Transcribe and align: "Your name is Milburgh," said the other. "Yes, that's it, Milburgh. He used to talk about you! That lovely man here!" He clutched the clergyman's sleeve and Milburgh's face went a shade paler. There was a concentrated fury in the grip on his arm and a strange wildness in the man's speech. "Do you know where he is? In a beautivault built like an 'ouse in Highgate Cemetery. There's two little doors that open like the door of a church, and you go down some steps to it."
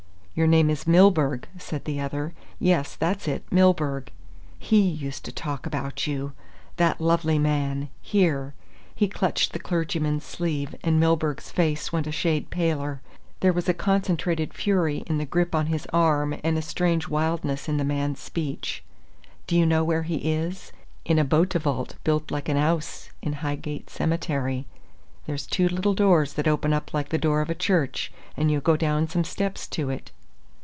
"Your 0.33 0.47
name 0.47 0.69
is 0.69 0.87
Milburgh," 0.87 1.45
said 1.57 1.83
the 1.83 1.99
other. 1.99 2.33
"Yes, 2.57 2.95
that's 2.95 3.27
it, 3.27 3.43
Milburgh. 3.51 4.09
He 4.57 4.79
used 4.79 5.25
to 5.25 5.31
talk 5.31 5.65
about 5.65 6.07
you! 6.07 6.31
That 6.77 7.01
lovely 7.01 7.37
man 7.37 7.89
here!" 8.01 8.53
He 8.95 9.09
clutched 9.09 9.51
the 9.51 9.59
clergyman's 9.59 10.23
sleeve 10.23 10.73
and 10.85 10.97
Milburgh's 11.01 11.51
face 11.51 11.91
went 11.91 12.07
a 12.07 12.13
shade 12.13 12.49
paler. 12.49 13.01
There 13.41 13.51
was 13.51 13.67
a 13.67 13.73
concentrated 13.73 14.53
fury 14.53 15.03
in 15.05 15.17
the 15.17 15.25
grip 15.25 15.53
on 15.53 15.65
his 15.65 15.85
arm 15.91 16.39
and 16.45 16.57
a 16.57 16.61
strange 16.61 17.09
wildness 17.09 17.67
in 17.67 17.75
the 17.75 17.83
man's 17.83 18.21
speech. 18.21 18.85
"Do 19.47 19.57
you 19.57 19.65
know 19.65 19.83
where 19.83 20.03
he 20.03 20.31
is? 20.33 20.71
In 21.03 21.19
a 21.19 21.25
beautivault 21.25 21.95
built 22.05 22.31
like 22.31 22.47
an 22.47 22.55
'ouse 22.57 23.09
in 23.21 23.33
Highgate 23.33 23.89
Cemetery. 23.89 24.65
There's 25.25 25.45
two 25.45 25.67
little 25.67 25.93
doors 25.93 26.33
that 26.35 26.47
open 26.47 26.71
like 26.93 27.09
the 27.09 27.17
door 27.17 27.41
of 27.41 27.49
a 27.49 27.53
church, 27.53 28.13
and 28.37 28.49
you 28.49 28.61
go 28.61 28.77
down 28.77 29.09
some 29.09 29.25
steps 29.25 29.67
to 29.67 29.89
it." 29.89 30.09